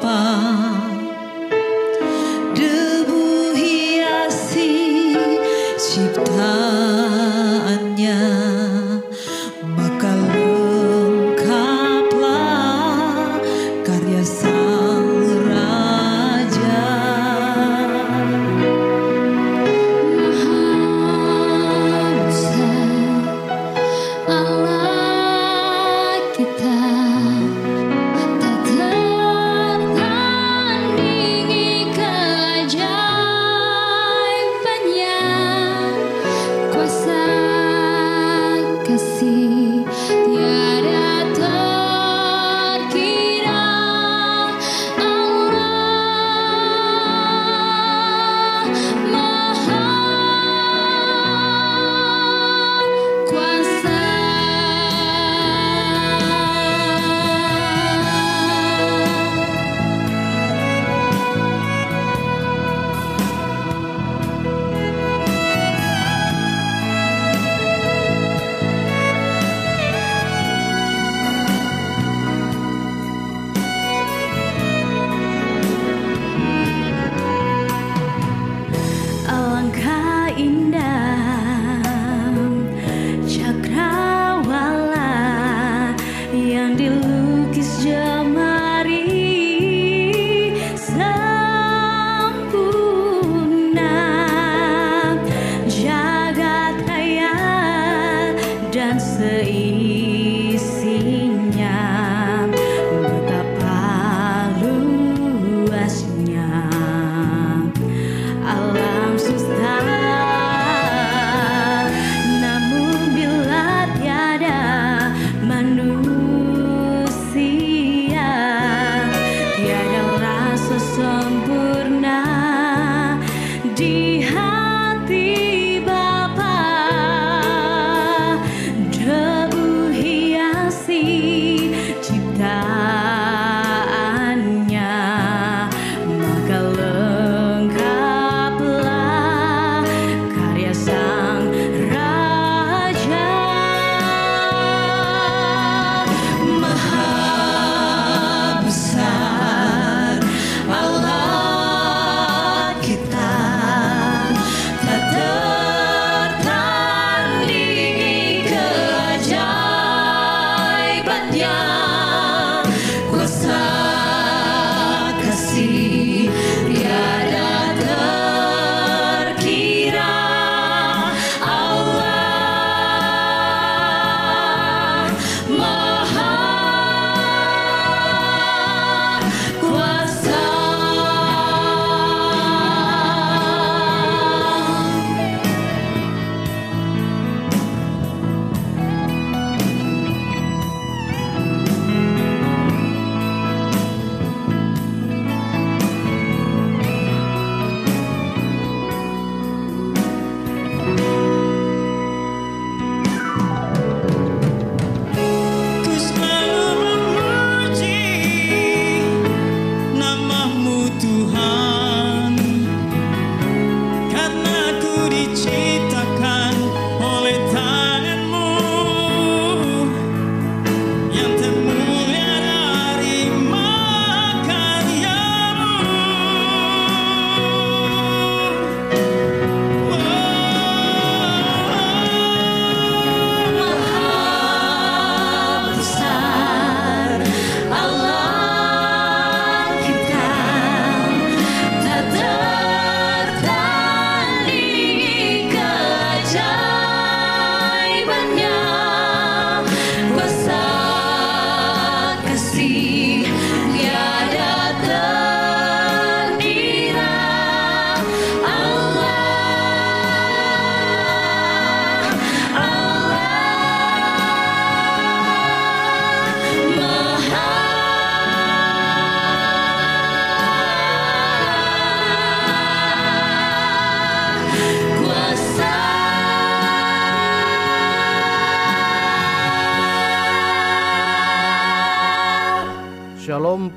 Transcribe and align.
Papa. 0.00 0.25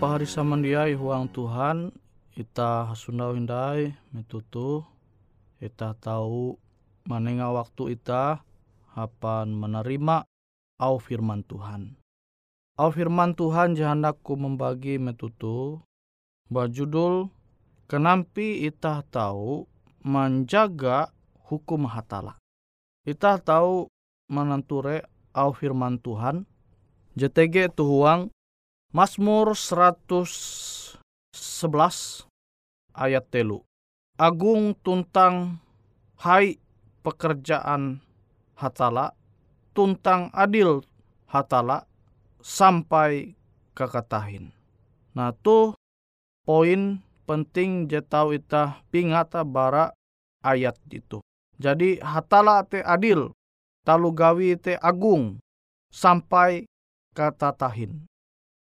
Pahari 0.10 0.26
samandiai 0.26 0.98
huang 0.98 1.30
Tuhan 1.30 1.94
Ita 2.34 2.98
sundau 2.98 3.38
hindai 3.38 3.94
metutu 4.10 4.82
Ita 5.62 5.94
tahu 6.02 6.58
manenga 7.06 7.54
waktu 7.54 7.94
ita 7.94 8.42
Hapan 8.98 9.54
menerima 9.54 10.26
au 10.82 10.98
firman 10.98 11.46
Tuhan. 11.46 11.94
Au 12.74 12.90
firman 12.90 13.38
Tuhan 13.38 13.78
jahandaku 13.78 14.34
membagi 14.34 14.98
metutu 14.98 15.78
Bajudul 16.50 17.30
Kenampi 17.86 18.66
ita 18.66 19.06
tahu 19.14 19.70
menjaga 20.02 21.14
hukum 21.46 21.86
hatala. 21.86 22.42
Ita 23.06 23.38
tahu 23.38 23.86
menenture 24.26 25.06
au 25.38 25.54
firman 25.54 26.02
Tuhan. 26.02 26.50
JTG 27.14 27.78
tuhuang 27.78 28.34
Mazmur 28.90 29.54
111 29.54 30.98
ayat 32.98 33.22
telu. 33.30 33.62
Agung 34.18 34.74
tuntang 34.82 35.62
hai 36.26 36.58
pekerjaan 37.06 38.02
hatala, 38.58 39.14
tuntang 39.78 40.34
adil 40.34 40.82
hatala, 41.30 41.86
sampai 42.42 43.38
kakatahin. 43.78 44.50
Nah 45.14 45.38
tuh 45.38 45.78
poin 46.42 47.06
penting 47.30 47.86
jetau 47.86 48.34
ita 48.34 48.82
pingata 48.90 49.46
bara 49.46 49.94
ayat 50.42 50.82
itu. 50.90 51.22
Jadi 51.62 52.02
hatala 52.02 52.66
te 52.66 52.82
adil, 52.82 53.38
talu 53.86 54.10
gawi 54.18 54.58
te 54.58 54.82
agung, 54.82 55.38
sampai 55.94 56.66
katatahin. 57.14 58.09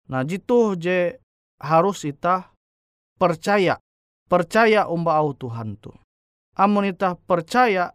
Nah 0.09 0.25
jitu 0.25 0.73
je 0.73 1.21
harus 1.61 2.01
ita 2.03 2.49
percaya. 3.21 3.77
Percaya 4.25 4.89
umba 4.89 5.17
au 5.21 5.33
Tuhan 5.33 5.77
tu. 5.77 5.93
Amun 6.57 6.89
ita 6.89 7.17
percaya 7.17 7.93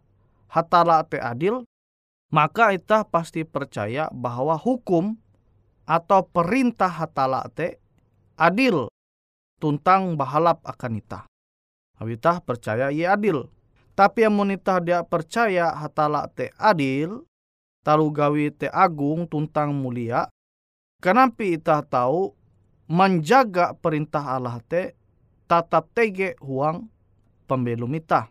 hatala 0.51 1.03
te 1.03 1.19
adil, 1.19 1.63
maka 2.31 2.71
ita 2.71 3.03
pasti 3.07 3.43
percaya 3.43 4.07
bahwa 4.11 4.55
hukum 4.55 5.15
atau 5.85 6.25
perintah 6.27 6.89
hatala 6.89 7.45
te 7.51 7.79
adil 8.35 8.87
tuntang 9.59 10.19
bahalap 10.19 10.59
akan 10.67 10.99
ita. 10.99 11.23
Awita 11.99 12.43
percaya 12.43 12.91
ia 12.91 13.15
adil. 13.15 13.47
Tapi 13.95 14.27
amun 14.27 14.51
ita 14.51 14.83
dia 14.83 15.07
percaya 15.07 15.71
hatala 15.71 16.27
te 16.27 16.51
adil, 16.59 17.23
talu 17.79 18.11
gawi 18.11 18.51
te 18.51 18.67
agung 18.67 19.23
tuntang 19.23 19.71
mulia, 19.71 20.27
Kenapa 21.05 21.45
kita 21.45 21.85
tahu 21.85 22.33
menjaga 22.89 23.77
perintah 23.77 24.25
Allah 24.25 24.57
te 24.65 24.97
tata 25.45 25.85
tege 25.85 26.33
huang 26.41 26.89
pembelum 27.45 27.93
ita. 27.93 28.25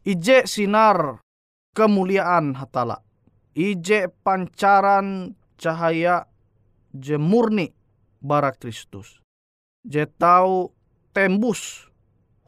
Ije 0.00 0.48
sinar 0.48 1.20
kemuliaan 1.76 2.56
hatala. 2.56 3.04
Ije 3.52 4.08
pancaran 4.24 5.36
cahaya 5.60 6.24
jemurni 6.96 7.76
bara 8.24 8.56
Kristus. 8.56 9.20
Je 9.84 10.08
tahu 10.08 10.72
tembus 11.12 11.92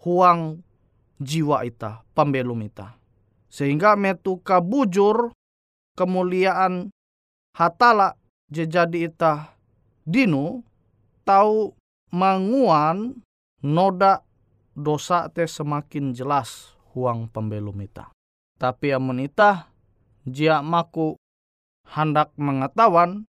huang 0.00 0.64
jiwa 1.20 1.68
ita, 1.68 2.08
pembelum 2.16 2.64
ita. 2.64 2.96
Sehingga 3.52 4.00
metu 4.00 4.40
kabujur 4.40 5.36
kemuliaan 5.92 6.88
hatala 7.52 8.16
jadi 8.48 9.12
ita 9.12 9.57
dinu 10.08 10.64
tahu 11.28 11.76
manguan 12.16 13.20
noda 13.60 14.24
dosa 14.72 15.28
te 15.28 15.44
semakin 15.44 16.16
jelas 16.16 16.72
huang 16.96 17.28
pembelum 17.28 17.76
ita. 17.84 18.08
Tapi 18.56 18.96
amun 18.96 19.20
ita 19.20 19.68
jia 20.24 20.64
maku 20.64 21.20
hendak 21.84 22.32
mengetahuan 22.40 23.28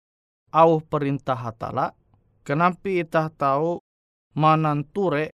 au 0.50 0.82
perintah 0.82 1.38
hatala, 1.38 1.94
kenapa 2.42 2.89
ita 2.89 3.30
tahu 3.30 3.77
mananture 4.34 5.30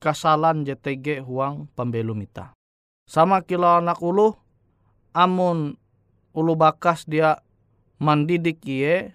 kasalan 0.00 0.64
JTG 0.64 1.20
huang 1.20 1.68
pembelum 1.76 2.24
ita. 2.24 2.56
Sama 3.04 3.44
kilo 3.44 3.68
anak 3.68 4.00
ulu, 4.00 4.32
amun 5.12 5.76
ulu 6.32 6.52
bakas 6.56 7.04
dia 7.04 7.44
mandidik 8.00 8.64
iye 8.64 9.12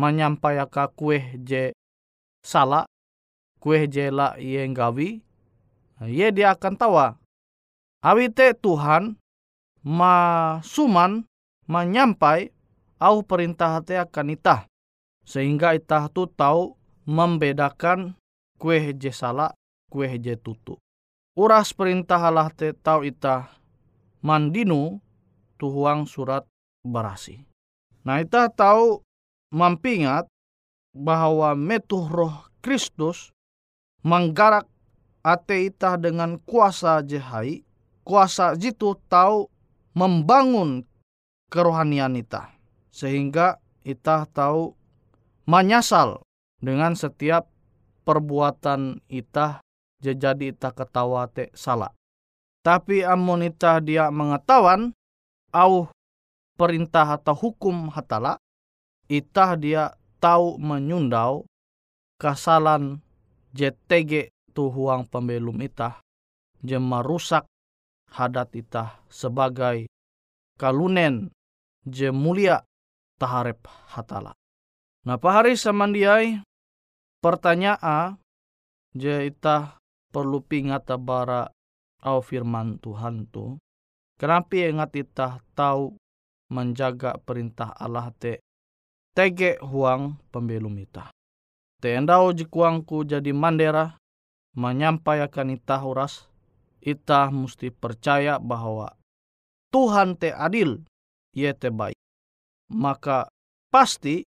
menyampaikan 0.00 0.88
kue 0.96 1.20
je 1.44 1.76
salah 2.40 2.88
kue 3.60 3.84
je 3.84 4.08
la 4.08 4.40
iye 4.40 4.64
gawi 4.72 5.20
iye 6.08 6.26
dia 6.32 6.56
akan 6.56 6.74
tawa. 6.80 7.06
Awite 8.00 8.56
Tuhan 8.56 9.20
ma 9.84 10.16
suman 10.64 11.28
menyampai 11.68 12.48
au 12.96 13.20
perintah 13.20 13.76
hati 13.76 14.00
akan 14.00 14.32
itah. 14.32 14.64
Sehingga 15.28 15.76
itah 15.76 16.08
tu 16.08 16.24
tahu 16.24 16.80
membedakan 17.04 18.16
kue 18.56 18.96
je 18.96 19.12
salah 19.12 19.52
kue 19.92 20.08
je 20.16 20.32
tutu. 20.40 20.80
Uras 21.36 21.76
perintah 21.76 22.24
Allah 22.24 22.48
te 22.48 22.72
tahu 22.72 23.04
itah 23.04 23.52
mandinu 24.24 24.96
tuhuang 25.60 26.08
surat 26.08 26.48
berasi. 26.80 27.44
Nah, 28.00 28.24
kita 28.24 28.48
tahu 28.48 29.04
mampingat 29.50 30.26
bahwa 30.94 31.54
metuh 31.54 32.06
roh 32.06 32.50
Kristus 32.62 33.30
menggarak 34.02 34.66
ate 35.20 35.68
ita 35.68 36.00
dengan 36.00 36.40
kuasa 36.42 37.04
jehai, 37.04 37.62
kuasa 38.02 38.56
jitu 38.56 38.96
tahu 39.06 39.46
membangun 39.92 40.86
kerohanian 41.52 42.16
ita. 42.16 42.50
Sehingga 42.90 43.60
ita 43.86 44.26
tahu 44.30 44.74
menyasal 45.46 46.22
dengan 46.58 46.94
setiap 46.98 47.46
perbuatan 48.02 49.04
ita 49.06 49.62
jadi 50.00 50.56
ita 50.56 50.72
ketawa 50.72 51.28
te 51.28 51.52
salah. 51.52 51.92
Tapi 52.60 53.04
amun 53.04 53.44
ita 53.44 53.80
dia 53.80 54.12
mengetahuan, 54.12 54.92
au 55.52 55.88
perintah 56.60 57.16
atau 57.16 57.32
hukum 57.32 57.88
hatala, 57.88 58.36
itah 59.10 59.58
dia 59.58 59.98
tahu 60.22 60.54
menyundau 60.62 61.42
kasalan 62.22 63.02
JTG 63.50 64.30
tuhuang 64.54 65.10
pembelum 65.10 65.58
itah, 65.66 65.98
jema 66.62 67.02
rusak 67.02 67.42
hadat 68.14 68.54
itah 68.54 69.02
sebagai 69.10 69.90
kalunen 70.54 71.34
je 71.82 72.14
mulia 72.14 72.62
taharep 73.18 73.66
hatala. 73.90 74.30
Nah 75.02 75.18
pahari 75.18 75.58
samandiai 75.58 76.38
pertanyaan 77.18 78.20
je 78.94 79.26
itah 79.26 79.80
perlu 80.14 80.38
pingat 80.46 80.86
bara 81.02 81.50
au 82.06 82.18
firman 82.22 82.78
Tuhan 82.78 83.26
tu. 83.26 83.58
Kenapa 84.20 84.68
ingat 84.68 84.92
itah 84.94 85.40
tahu 85.56 85.96
menjaga 86.52 87.16
perintah 87.24 87.72
Allah 87.72 88.12
te 88.12 88.44
tege 89.16 89.58
huang 89.62 90.18
pembelum 90.30 90.78
ita. 90.78 91.10
Te 91.80 91.96
endau 91.96 92.30
jikuangku 92.30 93.08
jadi 93.08 93.32
mandera 93.32 93.96
menyampaikan 94.54 95.48
ita 95.54 95.80
huras, 95.80 96.28
ita 96.82 97.30
mesti 97.32 97.72
percaya 97.72 98.36
bahwa 98.36 98.92
Tuhan 99.70 100.18
te 100.18 100.34
adil, 100.34 100.82
ye 101.32 101.50
te 101.54 101.70
baik. 101.70 101.96
Maka 102.70 103.30
pasti 103.70 104.26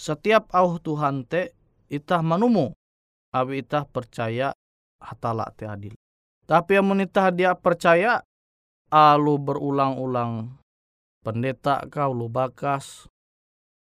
setiap 0.00 0.50
au 0.56 0.80
Tuhan 0.80 1.28
te 1.28 1.52
ita 1.92 2.24
manumu, 2.24 2.72
abi 3.36 3.62
ita 3.62 3.84
percaya 3.84 4.50
hatala 4.98 5.52
te 5.54 5.68
adil. 5.68 5.94
Tapi 6.48 6.76
yang 6.80 6.90
menitah 6.90 7.30
dia 7.30 7.54
percaya, 7.54 8.24
alu 8.90 9.38
berulang-ulang 9.38 10.58
pendeta 11.22 11.86
kau 11.86 12.10
lu 12.12 12.26
bakas 12.26 13.06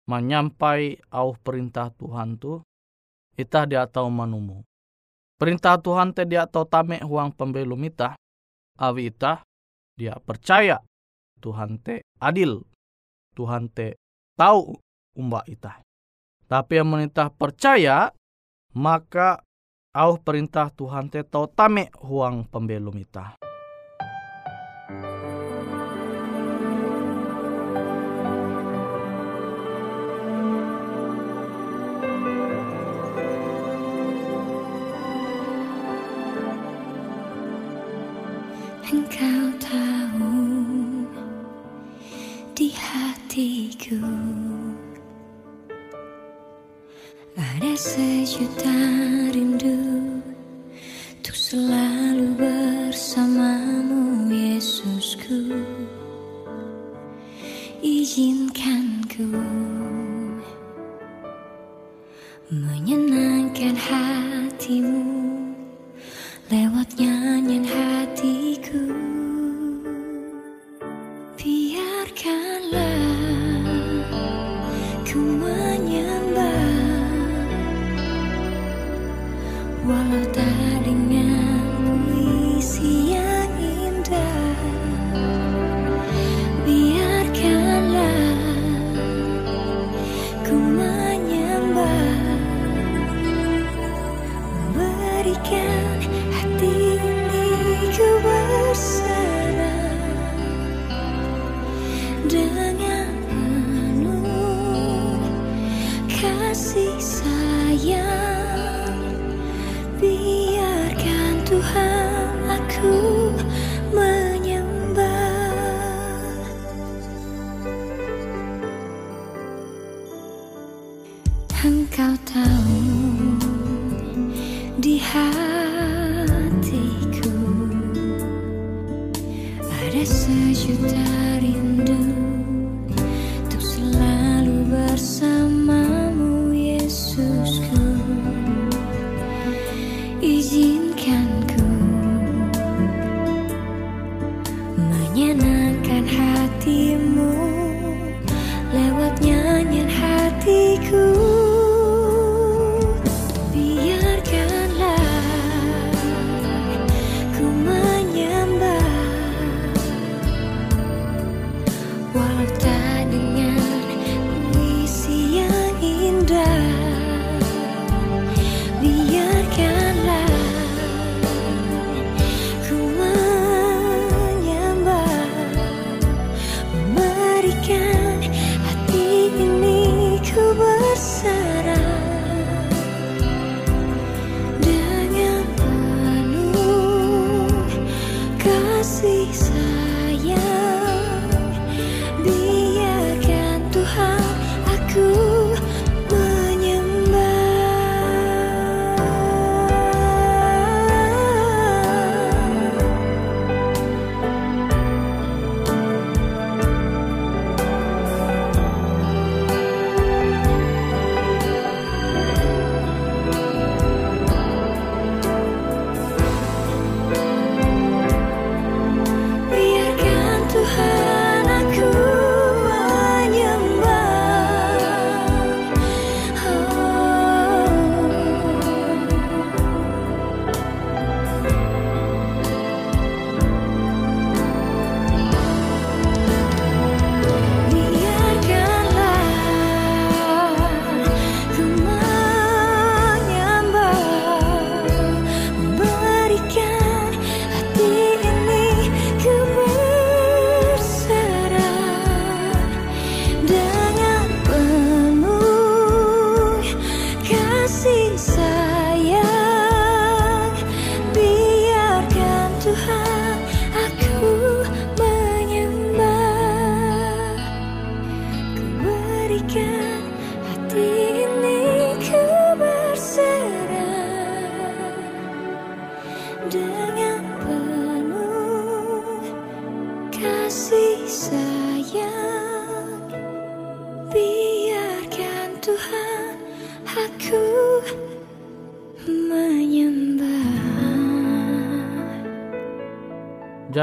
menyampai 0.10 0.98
au 1.14 1.38
perintah 1.38 1.94
Tuhan 1.94 2.42
tu 2.42 2.58
itah 3.38 3.70
dia 3.70 3.86
tahu 3.86 4.10
manumu. 4.10 4.66
Perintah 5.38 5.78
Tuhan 5.78 6.12
te 6.18 6.26
dia 6.26 6.50
tahu 6.50 6.66
tame 6.66 6.98
huang 7.06 7.30
pembelum 7.30 7.80
itah. 7.86 8.18
Awi 8.82 9.14
itah 9.14 9.46
dia 9.94 10.18
percaya 10.18 10.82
Tuhan 11.38 11.78
te 11.78 12.02
adil. 12.18 12.66
Tuhan 13.38 13.70
te 13.70 13.96
tahu 14.34 14.76
umba 15.14 15.46
itah. 15.46 15.80
Tapi 16.50 16.82
yang 16.82 16.90
menitah 16.90 17.30
percaya 17.30 18.10
maka 18.74 19.46
au 19.94 20.18
perintah 20.18 20.74
Tuhan 20.74 21.14
te 21.14 21.22
tahu 21.22 21.46
tame 21.54 21.94
huang 22.02 22.50
pembelum 22.50 22.98
itah. 22.98 23.49
Ada 43.90 43.98
sejuta 47.74 48.78
rindu 49.34 50.22
Untuk 51.18 51.34
selalu 51.34 51.89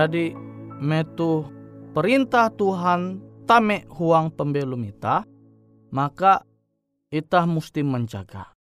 Jadi 0.07 0.31
metu 0.79 1.51
perintah 1.91 2.47
Tuhan 2.55 3.19
tame 3.43 3.91
huang 3.91 4.31
pembelum 4.31 4.87
ita, 4.87 5.27
maka 5.91 6.47
ita 7.11 7.43
mesti 7.43 7.83
menjaga. 7.83 8.55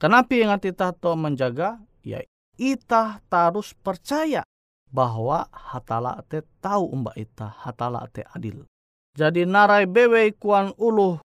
Kenapa 0.00 0.32
ingat 0.32 0.64
ita 0.64 0.96
to 0.96 1.12
menjaga? 1.12 1.84
Ya 2.00 2.24
ita 2.56 3.20
harus 3.28 3.76
percaya 3.76 4.40
bahwa 4.88 5.44
hatala 5.52 6.24
te 6.32 6.40
tahu 6.64 6.88
umba 6.88 7.12
ita 7.12 7.44
hatala 7.44 8.08
te 8.08 8.24
adil. 8.32 8.64
Jadi 9.12 9.44
narai 9.44 9.84
bewe 9.84 10.32
kuan 10.40 10.72
uluh 10.80 11.20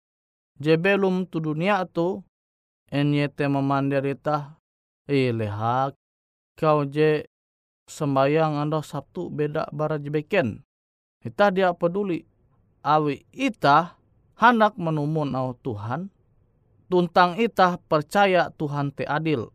je 0.57 0.81
belum 0.81 1.29
tu 1.29 1.45
dunia 1.45 1.85
tu 1.85 2.25
enyete 2.89 3.45
memanderita 3.45 4.57
eh 5.05 5.29
leha 5.29 5.93
kau 6.57 6.89
je 6.89 7.29
sembayang 7.89 8.61
anda 8.61 8.85
Sabtu 8.85 9.33
beda 9.33 9.67
bara 9.73 9.97
jebeken. 9.97 10.61
Ita 11.25 11.49
dia 11.49 11.73
peduli. 11.73 12.23
Awi 12.79 13.27
ita 13.35 13.99
hendak 14.39 14.79
menumun 14.79 15.35
au 15.35 15.51
Tuhan. 15.57 16.07
Tuntang 16.87 17.35
ita 17.35 17.75
percaya 17.89 18.53
Tuhan 18.55 18.95
te 18.95 19.03
adil. 19.03 19.51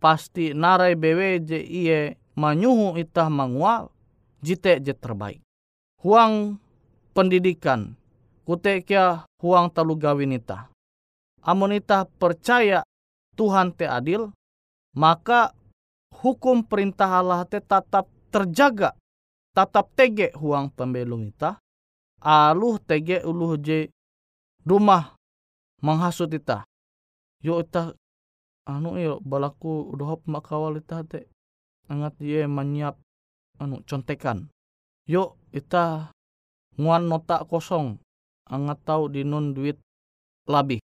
Pasti 0.00 0.56
narai 0.56 0.96
bewe 0.96 1.44
je 1.44 1.60
iye 1.60 2.16
manyuhu 2.38 2.96
ita 2.96 3.28
mangwa 3.28 3.90
jite 4.40 4.80
je 4.80 4.94
terbaik. 4.96 5.44
Huang 6.00 6.60
pendidikan, 7.16 7.96
kute 8.44 8.84
kia 8.84 9.24
huang 9.40 9.72
talu. 9.72 9.96
Amun 11.44 11.72
ita 11.76 12.08
percaya 12.20 12.84
Tuhan 13.36 13.72
te 13.76 13.84
adil, 13.88 14.32
maka 14.96 15.52
hukum 16.22 16.62
perintah 16.62 17.18
Allah 17.18 17.42
te 17.48 17.58
tetap 17.58 18.06
terjaga, 18.30 18.94
tetap 19.54 19.90
tege 19.98 20.30
huang 20.38 20.70
pembelum 20.70 21.30
ita. 21.30 21.58
Aluh 22.24 22.80
tege 22.80 23.20
uluh 23.26 23.58
je 23.60 23.90
rumah 24.64 25.14
menghasut 25.84 26.32
ita. 26.32 26.64
Yo 27.44 27.60
ita 27.60 27.92
anu 28.64 28.96
yo 28.96 29.20
balaku 29.20 29.92
udah 29.92 30.16
hop 30.16 30.22
makawal 30.24 30.80
ita 30.80 31.04
te 31.04 31.28
angat 31.92 32.16
ye 32.24 32.48
menyiap 32.48 32.96
anu 33.60 33.84
contekan. 33.84 34.48
Yo 35.04 35.36
ita 35.52 36.08
nguan 36.80 37.06
nota 37.12 37.44
kosong 37.44 38.00
angat 38.48 38.80
tahu 38.88 39.12
di 39.12 39.20
nun 39.22 39.52
duit 39.52 39.76
labih. 40.48 40.80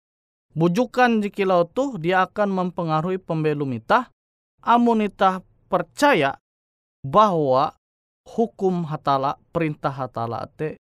Bujukan 0.52 1.24
jikilau 1.24 1.64
tuh 1.72 1.96
dia 2.02 2.28
akan 2.28 2.52
mempengaruhi 2.52 3.22
pembelum 3.22 3.80
ita. 3.80 4.12
Amun 4.60 5.08
ita 5.08 5.40
percaya 5.72 6.36
bahwa 7.06 7.76
hukum 8.28 8.84
hatala, 8.86 9.40
perintah 9.56 9.94
hatala 9.94 10.46
te 10.52 10.76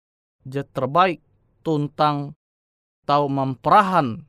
je 0.47 0.63
terbaik 0.63 1.19
tuntang 1.65 2.37
tahu 3.03 3.25
memperahan 3.27 4.23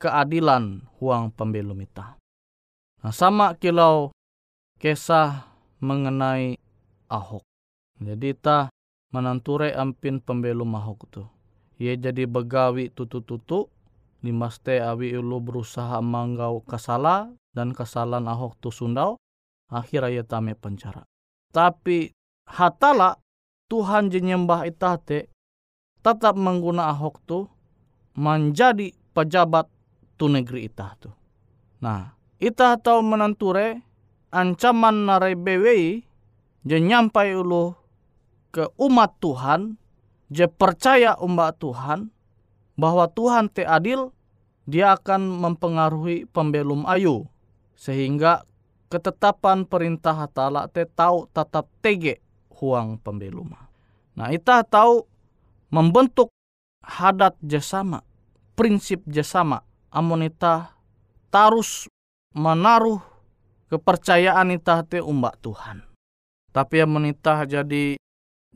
keadilan 0.00 0.86
huang 0.96 1.32
pembelum 1.34 1.78
ita. 1.82 2.16
Nah, 3.04 3.12
sama 3.12 3.54
kilau 3.56 4.14
kisah 4.80 5.46
mengenai 5.80 6.58
Ahok. 7.06 7.46
Jadi 8.02 8.34
ta 8.34 8.66
menanture 9.14 9.70
ampin 9.70 10.18
pembelum 10.18 10.74
Ahok 10.74 11.00
tu. 11.06 11.22
Ia 11.78 11.94
jadi 11.94 12.26
begawi 12.26 12.90
tutu-tutu 12.90 13.70
limaste 14.24 14.82
awi 14.82 15.14
ulu 15.14 15.38
berusaha 15.38 16.02
manggau 16.02 16.64
kasala 16.66 17.30
dan 17.56 17.72
kesalahan 17.72 18.28
Ahok 18.28 18.60
tu 18.60 18.68
sundau 18.68 19.16
akhir 19.72 20.04
ia 20.12 20.20
tame 20.20 20.52
penjara. 20.52 21.08
Tapi 21.48 22.12
hatala 22.44 23.16
Tuhan 23.72 24.12
jenyembah 24.12 24.68
itate 24.68 25.32
tetap 26.04 26.36
mengguna 26.36 26.92
Ahok 26.92 27.16
tu 27.24 27.48
menjadi 28.12 28.92
pejabat 29.16 29.66
tu 30.20 30.28
negeri 30.28 30.68
itah 30.68 30.92
tu. 31.00 31.10
Nah, 31.80 32.12
itah 32.36 32.76
tahu 32.76 33.00
menanture 33.00 33.80
ancaman 34.28 35.08
narai 35.08 35.32
BWI 35.32 36.04
je 36.68 36.76
nyampai 36.76 37.32
ulu 37.32 37.72
ke 38.50 38.72
umat 38.80 39.20
Tuhan, 39.20 39.76
je 40.32 40.48
percaya 40.48 41.12
umat 41.20 41.60
Tuhan, 41.60 42.08
bahwa 42.80 43.04
Tuhan 43.12 43.52
te 43.52 43.68
adil, 43.68 44.10
dia 44.64 44.96
akan 44.96 45.44
mempengaruhi 45.44 46.24
pembelum 46.32 46.88
ayu. 46.88 47.28
Sehingga 47.76 48.42
ketetapan 48.88 49.68
perintah 49.68 50.16
hatala 50.16 50.66
te 50.72 50.88
tahu 50.88 51.28
tetap 51.30 51.68
tege 51.84 52.18
huang 52.56 52.96
pembelum. 52.96 53.52
Nah, 54.16 54.32
kita 54.32 54.64
tahu 54.64 55.04
membentuk 55.68 56.32
hadat 56.80 57.36
jasama, 57.44 58.00
prinsip 58.56 59.04
jasama, 59.04 59.60
amonita 59.92 60.72
tarus 61.28 61.90
menaruh 62.32 63.02
kepercayaan 63.68 64.56
ita 64.56 64.80
te 64.88 65.04
umbak 65.04 65.36
Tuhan. 65.44 65.84
Tapi 66.54 66.76
amonita 66.80 67.44
jadi 67.44 68.00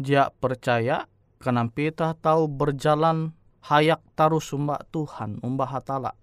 dia 0.01 0.33
percaya, 0.33 1.05
kenapa 1.37 1.81
ita 1.85 2.09
tahu 2.17 2.49
berjalan 2.49 3.37
hayak 3.69 4.01
tarus 4.17 4.57
umbak 4.57 4.89
Tuhan, 4.89 5.45
umbak 5.45 5.69
hatala. 5.69 6.17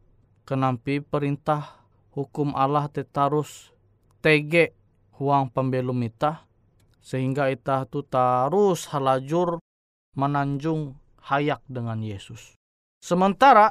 Kenapa 0.47 0.97
perintah 1.05 1.87
hukum 2.17 2.58
Allah 2.58 2.89
te 2.89 3.06
tarus 3.06 3.69
tege 4.25 4.73
huang 5.21 5.53
pembelum 5.53 6.01
ita, 6.01 6.49
sehingga 6.97 7.53
ita 7.53 7.86
tu 7.86 8.01
tarus 8.01 8.89
halajur 8.89 9.62
menanjung 10.17 10.97
hayak 11.21 11.62
dengan 11.69 12.01
Yesus. 12.01 12.58
Sementara 12.97 13.69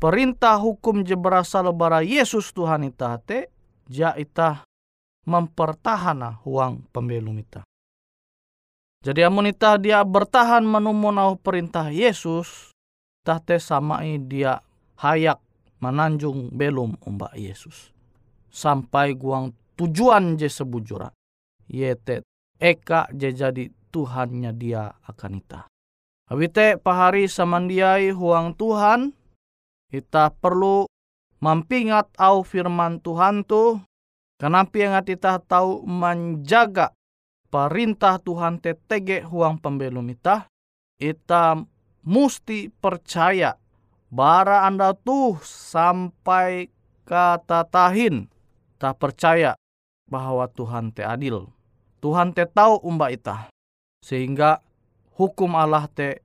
perintah 0.00 0.56
hukum 0.56 1.04
je 1.04 1.12
berasal 1.12 1.68
Yesus 2.00 2.56
Tuhan 2.56 2.88
ita 2.88 3.20
te, 3.20 3.52
ja 3.92 4.16
ita 4.16 4.64
mempertahana 5.28 6.40
huang 6.48 6.88
pembelum 6.90 7.36
ita. 7.36 7.60
Jadi 9.02 9.20
amun 9.26 9.50
ita 9.50 9.76
dia 9.76 10.00
bertahan 10.00 10.64
menumunau 10.64 11.36
perintah 11.36 11.90
Yesus, 11.92 12.72
tahte 13.26 13.58
samai 13.58 14.16
dia 14.22 14.62
hayak 14.96 15.42
menanjung 15.82 16.54
belum 16.54 17.02
umbak 17.02 17.34
Yesus. 17.34 17.90
Sampai 18.48 19.18
guang 19.18 19.50
tujuan 19.74 20.38
je 20.38 20.46
sebujura. 20.46 21.10
Yete 21.66 22.22
eka 22.62 23.10
je 23.10 23.34
jadi 23.34 23.66
Tuhannya 23.92 24.56
dia 24.56 24.88
akan 25.04 25.32
ita. 25.42 25.68
Awite 26.32 26.80
pahari 26.80 27.28
samandiai 27.28 28.08
huang 28.08 28.56
Tuhan, 28.56 29.12
kita 29.92 30.32
perlu 30.40 30.88
mampingat 31.44 32.08
au 32.16 32.40
firman 32.40 33.04
Tuhan 33.04 33.44
tu, 33.44 33.76
kenapa 34.40 34.72
yang 34.80 34.96
kita 35.04 35.44
tahu 35.44 35.84
menjaga 35.84 36.96
perintah 37.52 38.16
Tuhan 38.16 38.64
tetege 38.64 39.20
huang 39.28 39.60
pembelum 39.60 40.08
ita, 40.08 40.48
kita 40.96 41.60
musti 42.08 42.72
percaya 42.72 43.52
bara 44.12 44.68
anda 44.68 44.92
tuh 44.92 45.40
sampai 45.40 46.68
kata 47.08 47.64
tahin 47.64 48.28
tak 48.76 49.00
percaya 49.00 49.56
bahwa 50.12 50.44
Tuhan 50.52 50.92
te 50.92 51.00
adil. 51.00 51.48
Tuhan 52.04 52.36
te 52.36 52.44
tahu 52.44 52.84
umba 52.84 53.08
ita. 53.08 53.48
Sehingga 54.04 54.60
hukum 55.16 55.56
Allah 55.56 55.88
te 55.88 56.20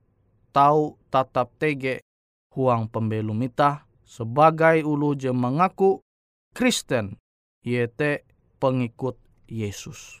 tahu 0.52 1.00
tatap 1.08 1.48
tege 1.56 2.04
huang 2.52 2.90
pembelum 2.92 3.40
ita 3.40 3.88
sebagai 4.04 4.84
ulu 4.84 5.16
je 5.16 5.32
mengaku 5.32 6.04
Kristen 6.52 7.16
yete 7.64 8.26
pengikut 8.58 9.16
Yesus. 9.48 10.20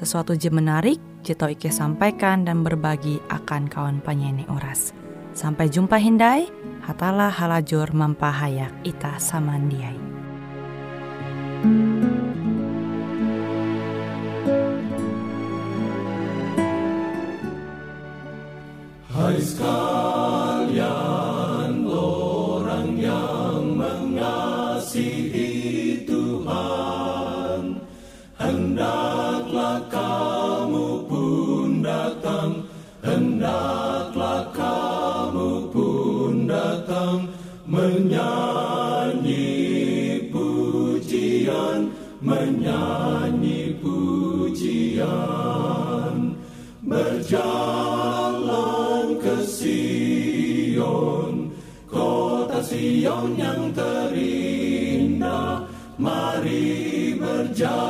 sesuatu 0.00 0.32
je 0.32 0.48
menarik, 0.48 0.96
Jito 1.20 1.44
Ike 1.44 1.68
sampaikan 1.68 2.48
dan 2.48 2.64
berbagi 2.64 3.20
akan 3.28 3.68
kawan 3.68 4.00
penyanyi 4.00 4.48
Oras. 4.48 4.96
Sampai 5.36 5.68
jumpa 5.68 6.00
Hindai, 6.00 6.48
hatalah 6.80 7.28
halajur 7.28 7.92
mampahayak 7.92 8.72
ita 8.80 9.20
samandiai. 9.20 10.00
Hai 19.12 19.36
sekalian 19.36 21.19
Sion 53.00 53.32
yang 53.32 53.72
terindah 53.72 55.64
Mari 55.96 57.16
berjalan 57.16 57.89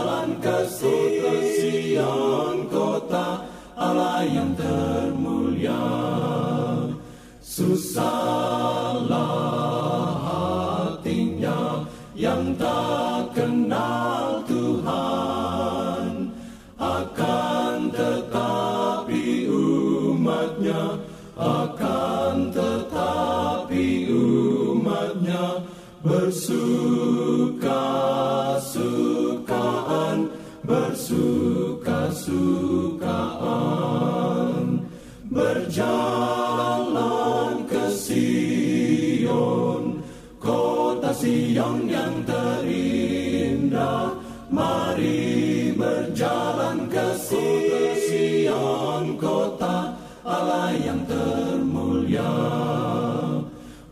kota 41.21 41.29
Sion 41.29 41.85
yang 41.85 42.25
terindah. 42.25 44.17
Mari 44.49 45.69
berjalan 45.77 46.89
ke 46.89 47.13
Sion 47.21 49.21
kota 49.21 50.01
Allah 50.25 50.73
yang 50.81 51.05
termulia. 51.05 52.25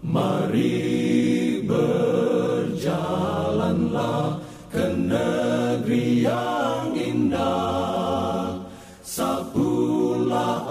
Mari 0.00 1.60
berjalanlah 1.68 2.80
ke 4.72 4.88
negeri 4.96 6.24
yang 6.24 6.96
indah. 6.96 8.56
Sapulah 9.04 10.64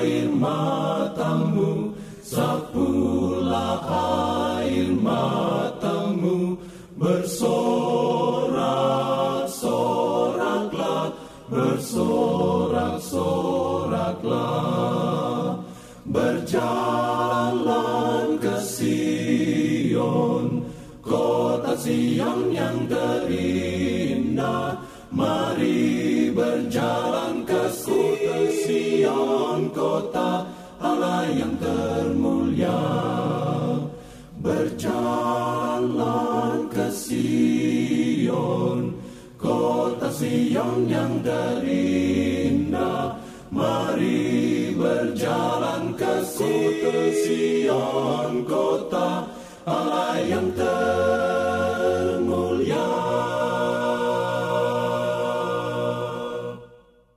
air 0.00 0.32
matamu 0.32 1.92
Sapulah 2.24 3.84
air 4.64 4.96
matamu 4.96 5.43
bersama 7.04 7.53